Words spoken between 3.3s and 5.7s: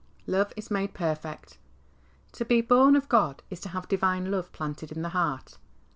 is to have Divine love planted in the heart.